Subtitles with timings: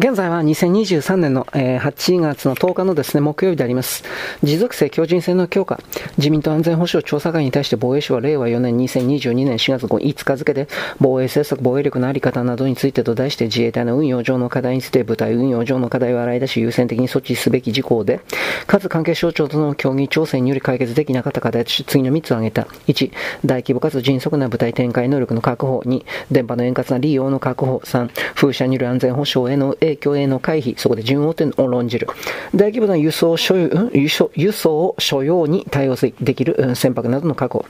[0.00, 4.02] 現在は2023年の、え、8月の10日のですね、木曜日であります。
[4.42, 5.78] 持続性強靭性の強化。
[6.16, 10.68] 自民党安全保障調査会に対して防衛省は令和4年2022年4月5日付で
[11.00, 18.20] 防衛政策防衛力のあり方などについてと題して自衛隊の運用上の課題について部隊運用上の課題を洗い出し優先的に措置すべき事項で、
[18.66, 22.62] かつ関係省庁との協議調整により解決できなかった課題として次の3つを挙げた。
[22.88, 23.12] 1、
[23.44, 25.80] 大規模かつ迅速な部隊展開能力の確保。
[25.80, 27.82] 2、電波の円滑な利用の確保。
[27.84, 32.08] 3、風車による安全保障への影共栄の回避、そこで順応点を論じる。
[32.54, 37.64] 大規模な輸送所有、輸送輸送所要に対応できる船舶などの確保。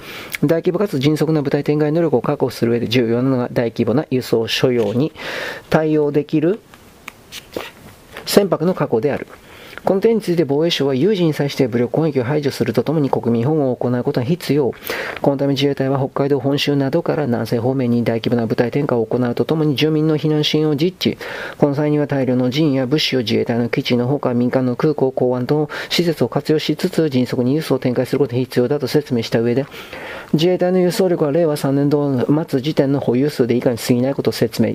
[0.45, 5.13] 大規模かつ迅速な部隊展開能力を確保する上で重要なのが大規模な輸送所要に
[5.69, 6.61] 対応できる
[8.27, 9.27] 船舶の確保である。
[9.85, 14.73] この点について防衛省は有事に際して武力攻撃を排除するとともに国民保護を行うことが必要。
[15.23, 21.19] このため自衛隊は北海道本州などから南西方面に大規模な部隊転換を行うとともに住民の避難支援を実地。
[21.59, 29.67] この際には大量の人員や物資を自衛隊の基地のほか民間の空港、港湾等施設を活用しつつ迅速に輸送を展開することが必要だと説明した上で、
[30.35, 34.75] 自衛隊の輸送力は令和3年度末時点の保有数で以下に過ぎないことを説明。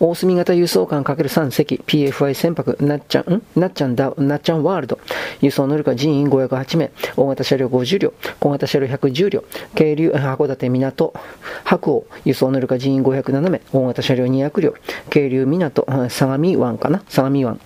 [0.00, 5.00] 大隅型輸送艦 ×3 隻 PFI 船舶なっちゃん、なっちゃんだ、なっちゃんワールド。
[5.40, 9.42] 輸送能力は人員508名、大型車両50両、小型車両110両、
[9.76, 11.12] 軽流、函館港、
[11.64, 14.74] 白鸚、輸送能力は人員507名、大型車両200両、
[15.10, 17.02] 軽流港、相模湾かな？
[17.08, 17.58] 相模湾、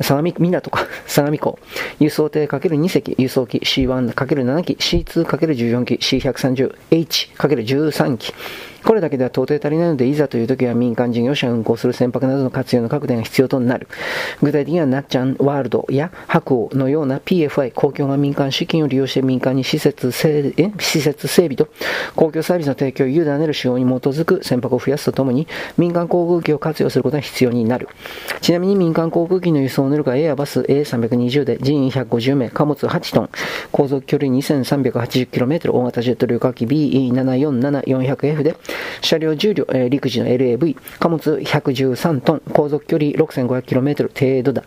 [0.00, 1.56] 相模港か、 相模港、
[2.00, 8.32] 輸送艇 ×2 隻、輸送機 C1×7 機、C2×14 機、C130H×13 機、
[8.86, 13.88] これだけでは到底足りないので、いざという時は民間事業者運行する船舶などの活用の拡大が必要となる。
[14.40, 21.66] 具体的には、なっちゃんワールドや白鸚のような PFI、公共が民間資金を利用して民間に施設整施設整備と
[22.14, 27.88] 公共サービスの提供を委ねる手法に基づく船舶を増やすとともに、民間航空機を活用することが必要になる。
[28.40, 33.30] ちなみに民間航空機の輸送能力はエアバス A320 で人員150名、貨物8トン、
[33.72, 38.54] 航続距離 2380km、大型ジェット旅客機 BE747400F で、
[39.00, 44.64] 車両重量、えー、陸自の LAV、貨物113トン、航続距離 6500km 程度だ。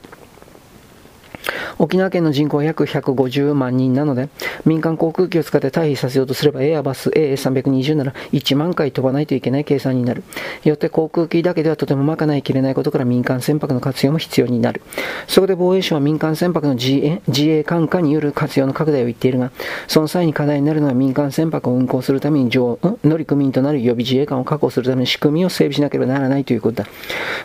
[1.79, 4.27] 沖縄県の人口は約150万人なので、
[4.65, 10.23] 民間航空機を使って退避させようとすれば、エアバス AA320 なら1万回飛ばないといけない計算になる。
[10.65, 14.81] よって航空機だけではとても賄いきれないことから民間船舶の活用も必要になる。
[15.27, 19.51] そこで防衛省は民間船舶の自衛自衛艦化による活用の拡大を言っているが、
[19.87, 22.77] その際に課題になるのは民間船舶を運航するために乗
[23.25, 26.89] 組員となる予備自衛官を確保するための仕組みを整備しなければならないということだ。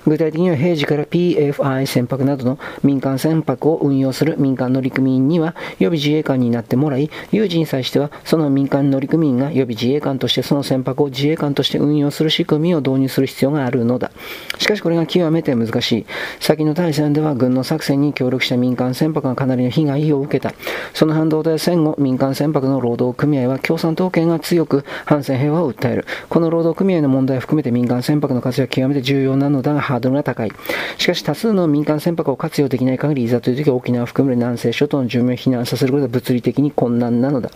[0.08, 14.10] 具体的には平時から PFI 船舶などの民間船舶を運用する民間乗組員には予備自衛官になってもらい、有事に際してはその民間乗組員が予備自衛官としてその船舶を自衛官として運用する仕組みを導入する必要があるのだ。
[14.58, 16.06] しかしこれが極めて難しい。
[16.40, 20.54] 先の大戦では軍の作戦に協力した民間船舶がかなりの被害を受けた。
[20.92, 26.06] その反動で戦後、民間船舶の労働組合は共産党系が強く反戦平和を訴える。
[26.28, 30.52] この労働組合の問題を含めて民間船舶の活用は極めて重要なのだがハードルが高い。
[30.98, 37.50] しかし多数の民間船舶を活用できない限り、いざという時は沖縄を含める南西諸島の住民を避難させることは物理的に困難なのだ。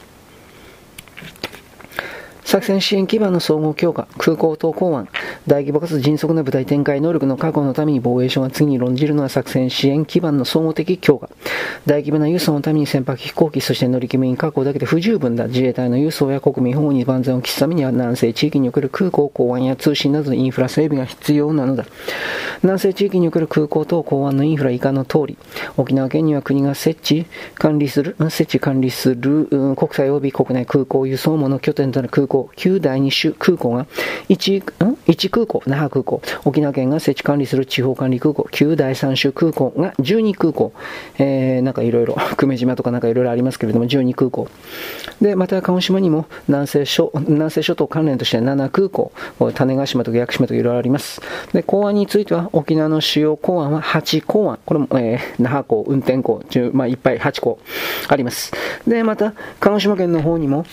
[2.48, 5.06] 作戦支援基盤の総合強化、空港等港湾、
[5.46, 11.28] 大規模かつ迅速な部隊展開能力の確保のために防衛省が次に論じるのは作戦支援基盤の総合的強化。
[11.84, 15.46] 大規模な輸送のために船舶飛行機、そして乗組員確保だけで不十分だ。
[15.48, 21.84] 自衛隊の輸送や国民保護に万全を期すためには南西地域における空港、港湾や通信などのインフラ整備が必要なのだ。
[22.62, 25.36] 南西地域における空港等港湾のインフラ以下の通り、
[25.76, 27.26] 沖縄県には国が設置、
[27.56, 33.86] 管理する、設置管理する、国際及び国内空港輸送網の拠点となる空港港、旧第2種空港が
[34.28, 34.62] 1、
[35.06, 40.72] 1空港、那覇空港、沖縄県が設置管理する地方管理空港、旧第3種空港が12空港、
[41.18, 44.48] えー、なんかいろいろ、 久米島とかなんかいろいろありますけれども、12空港。
[45.20, 49.12] で、また鹿児島にも南西諸南西諸島関連として7空港、
[49.54, 51.20] 種子島とか屋久島とかいろいろあります。
[51.52, 56.42] で、港湾については沖縄の主要港湾は8港湾、これも、えー、那覇港、運転港、
[56.72, 57.58] まあ、いっぱい8港
[58.08, 58.52] あります。
[58.86, 60.64] で、また、鹿児島県の方にも、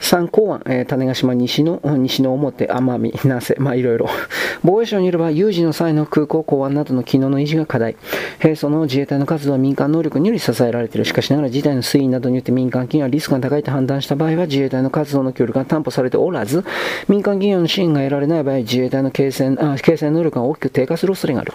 [0.00, 4.08] 三港湾、えー、種子島西の、西の表、奄美、南西、まあいろいろ。
[4.62, 7.96] 防衛省によれば、有事の際の空港、港湾などの機能の維持が課題。
[8.40, 11.04] 平素の自衛隊の活動は民間能力により支えられている。
[11.04, 16.64] しかしながら、事態の推移などによって民間企業はリスクが高いと判断した場合は、自衛隊の活動の協力が担保されておらず、
[17.08, 21.52] 民間企業の支援が得られない場合、自衛隊の継戦あ継戦能力が大きく低下する恐れがある。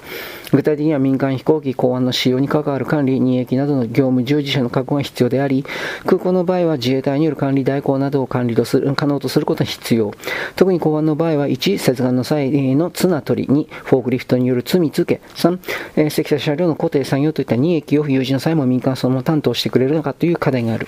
[0.52, 5.64] 具体的には民間飛行機、港湾の使用に関わる管理、任益などの業務従事者の確保が必要であり、
[6.06, 10.14] 空港の場合は自衛隊による管理代行などなどを管理とする可能とすることが必要。
[10.56, 15.60] 特に公安の場合は、1、接岸の際の綱取り、2、フォークリフトによる積み付け、3、
[15.96, 20.88] えー、積載車両の固定作業といった2駅を有事の際も民間そのまま担当してくれるのかという課題がある。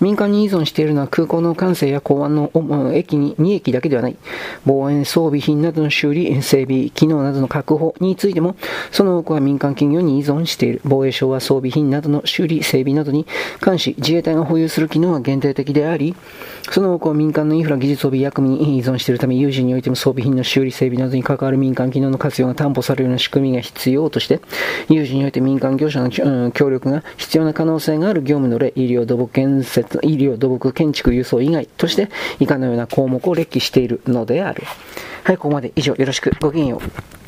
[0.00, 2.50] 民間に依存しているのは空港の管制や港湾の
[2.94, 4.16] 駅に2駅だけではない。
[4.64, 8.56] 防衛装備品などの修理、整備、機能などの確保についても、
[8.90, 10.80] その多くは民間企業に依存している。
[10.84, 13.26] 防衛省は装備品などの修理、整備などに
[13.60, 16.14] 関し、自衛隊が保有する機能は限定的であり、
[16.70, 24.40] その多くは民間のインフラ技術及び役務に依存しているため、有事においても装備品の修理、整備などに関わる民間機能の活用が担保されるような仕組みが必要として、
[24.88, 32.08] 有事において民間業者の協力が必要な可能性がある業務の例、医療土木建設、医療土木建築輸送以外として、
[32.38, 34.62] 以下のような項目を列記しているのである。
[35.24, 36.32] はい、ここまで以上よろしく。
[36.40, 37.19] ごきげんよう。